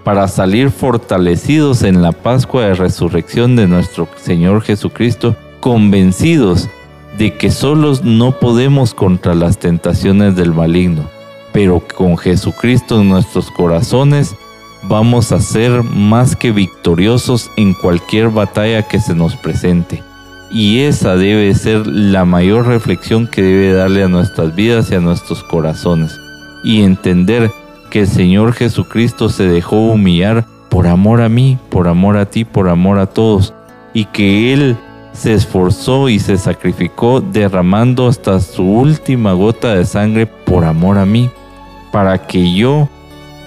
[0.03, 6.69] para salir fortalecidos en la Pascua de Resurrección de nuestro Señor Jesucristo, convencidos
[7.17, 11.03] de que solos no podemos contra las tentaciones del maligno,
[11.51, 14.35] pero con Jesucristo en nuestros corazones
[14.83, 20.06] vamos a ser más que victoriosos en cualquier batalla que se nos presente.
[20.51, 24.99] Y esa debe ser la mayor reflexión que debe darle a nuestras vidas y a
[24.99, 26.17] nuestros corazones.
[26.63, 27.51] Y entender
[27.89, 32.45] que el Señor Jesucristo se dejó humillar por amor a mí, por amor a ti,
[32.45, 33.53] por amor a todos.
[33.93, 34.77] Y que Él
[35.13, 41.05] se esforzó y se sacrificó derramando hasta su última gota de sangre por amor a
[41.05, 41.31] mí
[41.91, 42.87] para que yo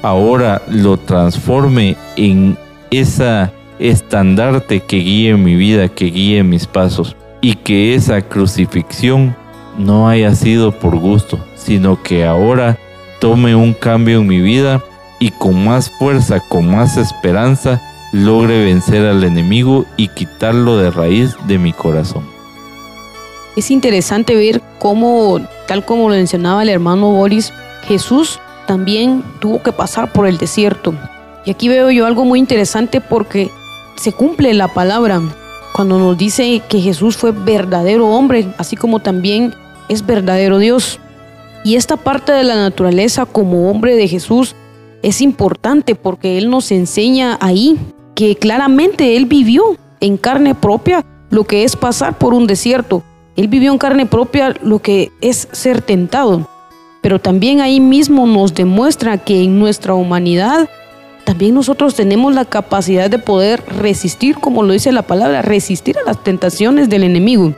[0.03, 2.59] ahora lo transforme en
[2.91, 9.35] esa estandarte que guíe mi vida, que guíe mis pasos y que esa crucifixión
[9.79, 12.79] no haya sido por gusto, sino que ahora
[13.21, 14.83] tome un cambio en mi vida
[15.19, 17.81] y con más fuerza, con más esperanza,
[18.13, 22.25] logre vencer al enemigo y quitarlo de raíz de mi corazón.
[23.57, 27.53] Es interesante ver cómo, tal como lo mencionaba el hermano Boris,
[27.87, 30.95] Jesús también tuvo que pasar por el desierto.
[31.45, 33.51] Y aquí veo yo algo muy interesante porque
[34.01, 35.21] se cumple la palabra
[35.75, 39.53] cuando nos dice que Jesús fue verdadero hombre, así como también
[39.91, 40.99] es verdadero Dios.
[41.65, 44.57] Y esta parte de la naturaleza como hombre de Jesús
[45.03, 47.79] es importante porque Él nos enseña ahí
[48.15, 53.03] que claramente Él vivió en carne propia lo que es pasar por un desierto.
[53.37, 56.49] Él vivió en carne propia lo que es ser tentado
[57.01, 60.69] pero también ahí mismo nos demuestra que en nuestra humanidad
[61.31, 66.03] también nosotros tenemos la capacidad de poder resistir, como lo dice la palabra, resistir a
[66.03, 67.55] las tentaciones del enemigo.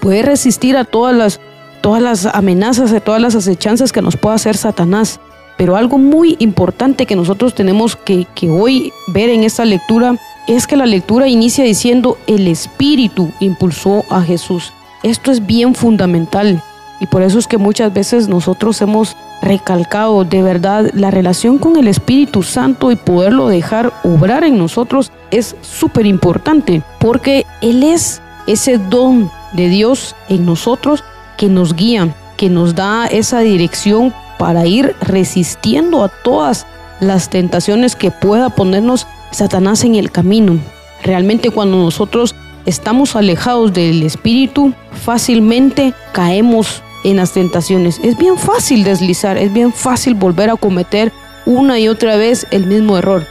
[0.00, 1.38] Puede resistir a todas las,
[1.80, 5.20] todas las amenazas, a todas las acechanzas que nos pueda hacer Satanás.
[5.56, 10.16] Pero algo muy importante que nosotros tenemos que, que hoy ver en esta lectura
[10.48, 14.72] es que la lectura inicia diciendo el Espíritu impulsó a Jesús.
[15.04, 16.64] Esto es bien fundamental.
[17.00, 21.76] Y por eso es que muchas veces nosotros hemos recalcado de verdad la relación con
[21.76, 28.20] el Espíritu Santo y poderlo dejar obrar en nosotros es súper importante porque Él es
[28.46, 31.04] ese don de Dios en nosotros
[31.36, 36.66] que nos guía, que nos da esa dirección para ir resistiendo a todas
[37.00, 40.58] las tentaciones que pueda ponernos Satanás en el camino.
[41.04, 42.34] Realmente cuando nosotros
[42.66, 48.00] estamos alejados del Espíritu, fácilmente caemos en las tentaciones.
[48.02, 51.12] Es bien fácil deslizar, es bien fácil volver a cometer
[51.46, 53.26] una y otra vez el mismo error.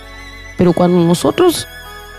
[0.57, 1.67] Pero cuando nosotros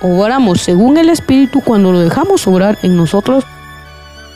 [0.00, 3.44] obramos según el Espíritu, cuando lo dejamos obrar en nosotros,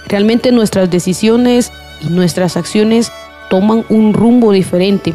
[0.08, 3.12] realmente nuestras decisiones y nuestras acciones
[3.48, 5.14] toman un rumbo diferente.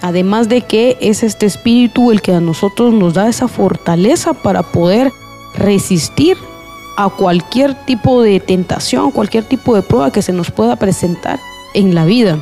[0.00, 4.62] Además de que es este Espíritu el que a nosotros nos da esa fortaleza para
[4.62, 5.12] poder
[5.56, 6.36] resistir
[6.98, 11.38] a cualquier tipo de tentación, cualquier tipo de prueba que se nos pueda presentar
[11.72, 12.36] en la vida.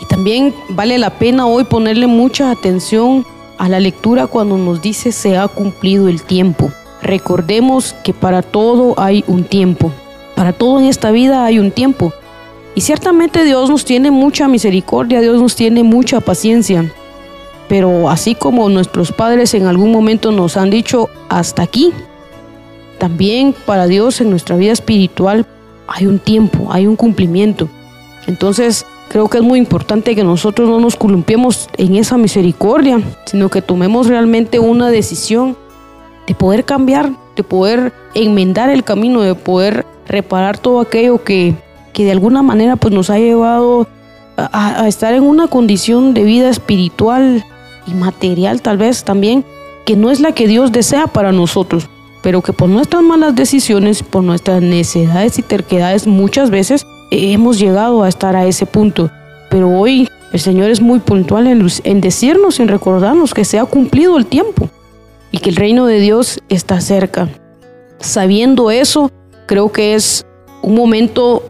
[0.00, 3.26] Y también vale la pena hoy ponerle mucha atención
[3.58, 6.70] a la lectura cuando nos dice se ha cumplido el tiempo.
[7.02, 9.90] Recordemos que para todo hay un tiempo.
[10.36, 12.12] Para todo en esta vida hay un tiempo.
[12.76, 16.88] Y ciertamente Dios nos tiene mucha misericordia, Dios nos tiene mucha paciencia.
[17.68, 21.92] Pero así como nuestros padres en algún momento nos han dicho hasta aquí,
[22.98, 25.46] también para Dios en nuestra vida espiritual
[25.86, 27.68] hay un tiempo, hay un cumplimiento.
[28.26, 33.48] Entonces, creo que es muy importante que nosotros no nos columpiemos en esa misericordia, sino
[33.48, 35.56] que tomemos realmente una decisión
[36.26, 41.54] de poder cambiar, de poder enmendar el camino, de poder reparar todo aquello que,
[41.94, 43.86] que de alguna manera pues nos ha llevado
[44.36, 47.44] a, a estar en una condición de vida espiritual
[47.86, 49.44] y material tal vez también,
[49.86, 51.88] que no es la que Dios desea para nosotros,
[52.22, 58.02] pero que por nuestras malas decisiones, por nuestras necesidades y terquedades muchas veces hemos llegado
[58.02, 59.10] a estar a ese punto.
[59.50, 63.64] Pero hoy el Señor es muy puntual en, en decirnos, en recordarnos que se ha
[63.64, 64.68] cumplido el tiempo
[65.30, 67.28] y que el reino de Dios está cerca.
[67.98, 69.10] Sabiendo eso,
[69.46, 70.26] creo que es
[70.62, 71.42] un momento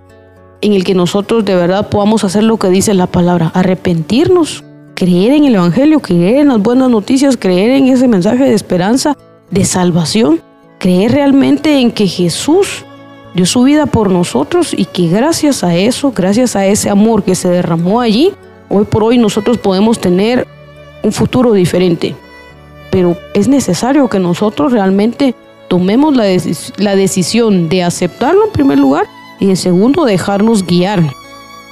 [0.60, 4.64] en el que nosotros de verdad podamos hacer lo que dice la palabra, arrepentirnos,
[4.94, 9.16] creer en el Evangelio, creer en las buenas noticias, creer en ese mensaje de esperanza,
[9.50, 10.40] de salvación,
[10.78, 12.84] creer realmente en que Jesús
[13.34, 17.34] dio su vida por nosotros y que gracias a eso, gracias a ese amor que
[17.34, 18.32] se derramó allí,
[18.68, 20.46] hoy por hoy nosotros podemos tener
[21.02, 22.14] un futuro diferente.
[22.90, 25.34] Pero es necesario que nosotros realmente
[25.68, 26.24] tomemos la,
[26.78, 29.04] la decisión de aceptarlo en primer lugar
[29.38, 31.02] y en segundo dejarnos guiar,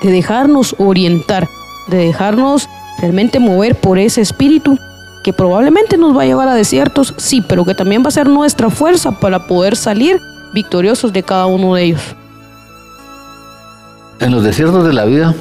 [0.03, 1.49] de dejarnos orientar,
[1.89, 2.69] de dejarnos
[3.01, 4.79] realmente mover por ese espíritu
[5.27, 8.29] que probablemente nos va a llevar a desiertos, sí, pero que también va a ser
[8.29, 10.21] nuestra fuerza para poder salir
[10.55, 12.01] victoriosos de cada uno de ellos.
[14.21, 15.35] En los desiertos de la vida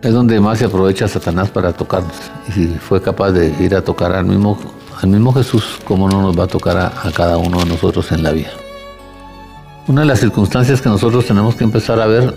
[0.00, 2.12] es donde más se aprovecha Satanás para tocarnos.
[2.48, 4.56] Y si fue capaz de ir a tocar al mismo,
[5.02, 8.12] al mismo Jesús, ¿cómo no nos va a tocar a, a cada uno de nosotros
[8.12, 8.50] en la vida?
[9.88, 12.32] Una de las circunstancias que nosotros tenemos que empezar a ver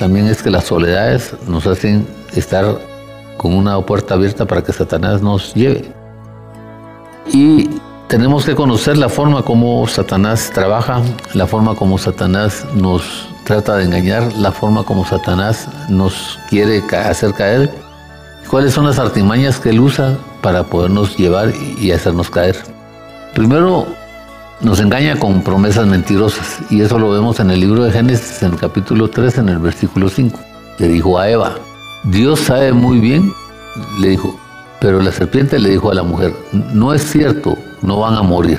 [0.00, 2.76] también es que las soledades nos hacen estar
[3.42, 5.92] con una puerta abierta para que Satanás nos lleve.
[7.32, 7.68] Y
[8.08, 11.02] tenemos que conocer la forma como Satanás trabaja,
[11.34, 17.32] la forma como Satanás nos trata de engañar, la forma como Satanás nos quiere hacer
[17.34, 17.74] caer,
[18.48, 22.56] cuáles son las artimañas que él usa para podernos llevar y hacernos caer.
[23.34, 23.86] Primero,
[24.60, 28.52] nos engaña con promesas mentirosas y eso lo vemos en el libro de Génesis en
[28.52, 30.38] el capítulo 3 en el versículo 5.
[30.78, 31.54] Le dijo a Eva,
[32.04, 33.32] Dios sabe muy bien,
[34.00, 34.36] le dijo,
[34.80, 36.34] pero la serpiente le dijo a la mujer,
[36.74, 38.58] no es cierto, no van a morir.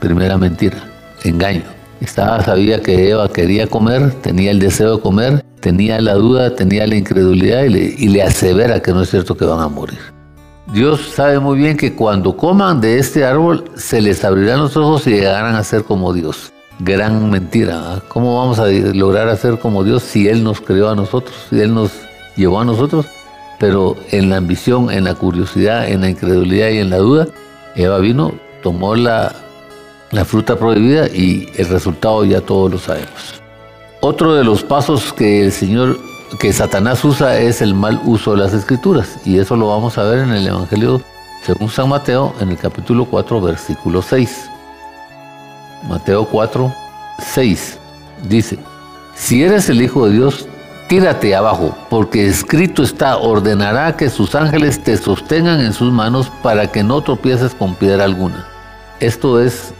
[0.00, 0.82] Primera mentira,
[1.22, 1.62] engaño.
[2.00, 6.84] Estaba, sabía que Eva quería comer, tenía el deseo de comer, tenía la duda, tenía
[6.88, 10.00] la incredulidad y le, y le asevera que no es cierto que van a morir.
[10.72, 15.06] Dios sabe muy bien que cuando coman de este árbol se les abrirán los ojos
[15.06, 16.52] y llegarán a ser como Dios.
[16.80, 17.98] Gran mentira.
[17.98, 18.00] ¿eh?
[18.08, 21.72] ¿Cómo vamos a lograr hacer como Dios si Él nos creó a nosotros, si Él
[21.72, 21.92] nos
[22.40, 23.06] llevó a nosotros?
[23.58, 27.28] Pero en la ambición, en la curiosidad, en la incredulidad y en la duda,
[27.76, 28.32] Eva vino,
[28.62, 29.34] tomó la,
[30.24, 33.40] fruta prohibida y el resultado ya todos lo sabemos.
[34.00, 35.98] Otro de los pasos que el Señor,
[36.38, 40.04] que Satanás usa es el mal uso de las escrituras y eso lo vamos a
[40.04, 41.00] ver en el Evangelio
[41.44, 44.50] según San Mateo en el capítulo 4 versículo 6.
[45.88, 46.72] Mateo 4,
[47.34, 47.78] 6
[48.28, 48.58] dice,
[49.14, 50.46] si eres el Hijo de Dios,
[50.90, 56.66] tírate abajo, porque escrito está, ordenará que sus ángeles te sostengan en sus manos para
[56.66, 58.44] que no tropieces con piedra alguna.
[58.98, 59.72] Esto es,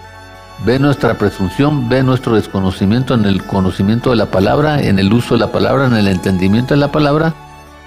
[0.65, 5.35] ve nuestra presunción, ve nuestro desconocimiento en el conocimiento de la palabra, en el uso
[5.35, 7.35] de la palabra, en el entendimiento de la palabra,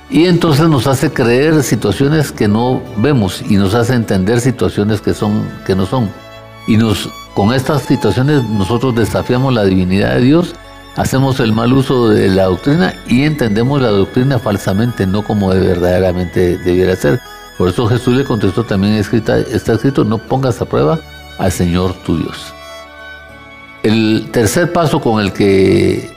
[0.09, 5.13] y entonces nos hace creer situaciones que no vemos y nos hace entender situaciones que,
[5.13, 6.09] son, que no son.
[6.67, 10.55] Y nos, con estas situaciones nosotros desafiamos la divinidad de Dios
[10.95, 16.57] hacemos el mal uso de la doctrina y entendemos la doctrina falsamente, no como verdaderamente
[16.57, 17.19] debiera ser.
[17.57, 20.99] Por eso Jesús le contestó también está escrito, no pongas a prueba
[21.37, 22.53] al Señor tu Dios.
[23.83, 26.09] El tercer paso con el que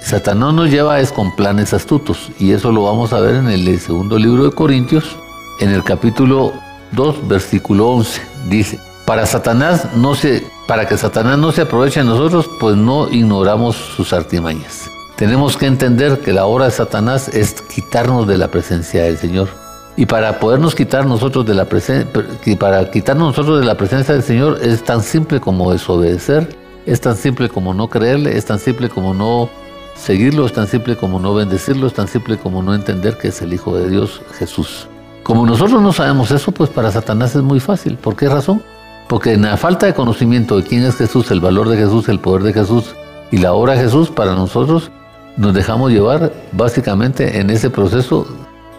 [0.00, 3.80] Satanás nos lleva es con planes astutos y eso lo vamos a ver en el
[3.80, 5.16] segundo libro de Corintios,
[5.60, 6.52] en el capítulo
[6.92, 8.20] 2, versículo 11.
[8.50, 13.08] Dice, para Satanás no se para que Satanás no se aproveche de nosotros, pues no
[13.10, 14.90] ignoramos sus artimañas.
[15.16, 19.48] Tenemos que entender que la obra de Satanás es quitarnos de la presencia del Señor.
[19.96, 22.10] Y para podernos quitar nosotros de la presencia,
[22.58, 27.16] para quitarnos nosotros de la presencia del Señor es tan simple como desobedecer, es tan
[27.16, 29.50] simple como no creerle, es tan simple como no
[29.94, 33.40] seguirlo es tan simple como no bendecirlo, es tan simple como no entender que es
[33.42, 34.88] el Hijo de Dios, Jesús.
[35.22, 37.96] Como nosotros no sabemos eso, pues para Satanás es muy fácil.
[37.96, 38.62] ¿Por qué razón?
[39.08, 42.18] Porque en la falta de conocimiento de quién es Jesús, el valor de Jesús, el
[42.18, 42.94] poder de Jesús
[43.30, 44.90] y la obra de Jesús, para nosotros
[45.36, 48.26] nos dejamos llevar básicamente en ese proceso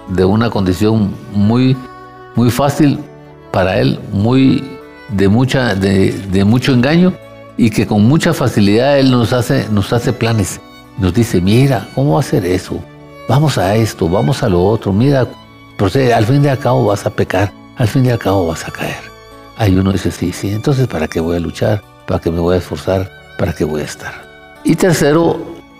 [0.08, 1.76] de una condición muy,
[2.36, 3.00] muy fácil
[3.52, 4.64] para él, muy
[5.10, 7.14] de, mucha, de, de mucho engaño
[7.58, 10.60] y que con mucha facilidad él nos hace, nos hace planes.
[10.98, 12.80] Nos dice, mira, ¿cómo hacer eso?
[13.28, 15.28] Vamos a esto, vamos a lo otro, mira,
[15.78, 18.68] procede, al fin y al cabo vas a pecar, al fin y al cabo vas
[18.68, 19.15] a caer.
[19.58, 21.82] Ahí uno dice, sí, sí, entonces ¿para qué voy a luchar?
[22.08, 23.10] ¿Para qué me voy a esforzar?
[23.38, 24.14] ¿Para qué voy a estar?
[24.64, 25.40] Y tercero,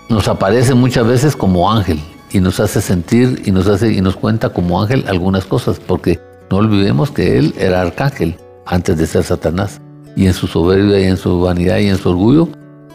[0.10, 2.00] nos aparece muchas veces como ángel
[2.32, 6.20] y nos hace sentir y nos hace y nos cuenta como ángel algunas cosas, porque
[6.50, 9.82] no olvidemos que él era arcángel antes de ser Satanás
[10.16, 12.48] y en su soberbia y en su vanidad y en su orgullo,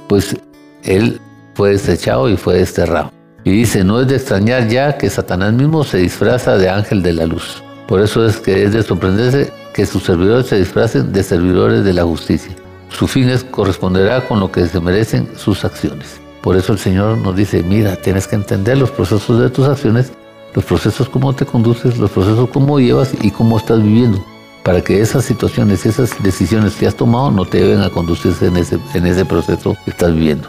[0.08, 0.36] pues
[0.84, 1.20] él
[1.54, 3.12] fue desechado y fue desterrado.
[3.44, 7.12] Y dice, no es de extrañar ya que Satanás mismo se disfraza de ángel de
[7.12, 7.62] la luz.
[7.86, 11.92] Por eso es que es de sorprenderse que sus servidores se disfracen de servidores de
[11.92, 12.54] la justicia.
[12.88, 16.20] Su fin es corresponderá con lo que se merecen sus acciones.
[16.42, 20.12] Por eso el Señor nos dice, mira, tienes que entender los procesos de tus acciones,
[20.54, 24.24] los procesos cómo te conduces, los procesos cómo llevas y cómo estás viviendo
[24.62, 28.56] para que esas situaciones, esas decisiones que has tomado no te lleven a conducirse en
[28.56, 30.48] ese, en ese proceso que estás viviendo.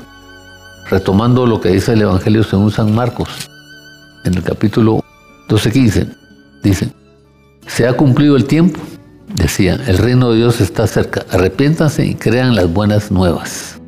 [0.89, 3.30] Retomando lo que dice el Evangelio según San Marcos,
[4.26, 5.03] en el capítulo
[5.47, 6.15] 12-15,
[6.63, 6.91] dice,
[7.67, 8.80] se ha cumplido el tiempo,
[9.36, 13.79] decía, el reino de Dios está cerca, arrepiéntanse y crean las buenas nuevas.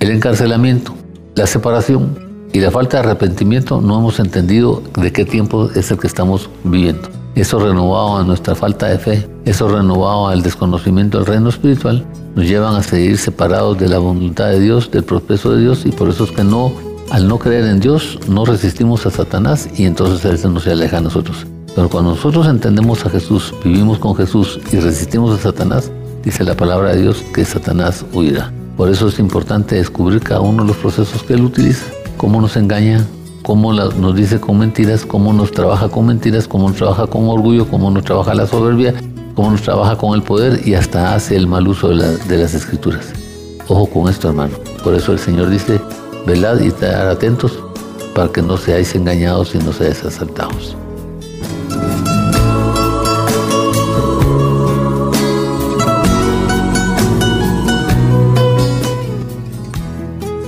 [0.00, 0.94] El encarcelamiento,
[1.34, 2.18] la separación
[2.52, 6.50] y la falta de arrepentimiento no hemos entendido de qué tiempo es el que estamos
[6.64, 7.08] viviendo.
[7.34, 12.04] Eso renovado a nuestra falta de fe, eso renovado al desconocimiento del reino espiritual,
[12.34, 15.92] nos llevan a seguir separados de la voluntad de Dios, del proceso de Dios, y
[15.92, 16.72] por eso es que no,
[17.10, 20.98] al no creer en Dios, no resistimos a Satanás y entonces Él se nos aleja
[20.98, 21.46] a nosotros.
[21.74, 25.90] Pero cuando nosotros entendemos a Jesús, vivimos con Jesús y resistimos a Satanás,
[26.22, 28.52] dice la palabra de Dios que Satanás huirá.
[28.76, 31.84] Por eso es importante descubrir cada uno de los procesos que Él utiliza,
[32.16, 33.06] cómo nos engaña,
[33.42, 37.66] cómo nos dice con mentiras, cómo nos trabaja con mentiras, cómo nos trabaja con orgullo,
[37.66, 38.94] cómo nos trabaja la soberbia,
[39.34, 43.12] cómo nos trabaja con el poder y hasta hace el mal uso de, las escrituras.
[43.68, 44.54] Ojo con esto, hermano.
[44.84, 45.80] Por eso el Señor dice,
[46.26, 47.58] velad y estar atentos
[48.14, 50.76] para que no seáis engañados y no seáis asaltados.